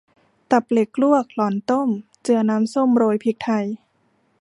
[0.51, 1.89] ตับเหล็กลวกหล่อนต้ม
[2.23, 3.65] เจือน้ำส้มโรยพริกไทย